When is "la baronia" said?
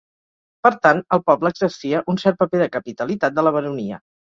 3.49-4.05